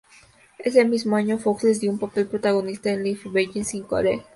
[0.57, 4.25] Ese mismo año Fox les dio un papel protagonista en "Life Begins in College".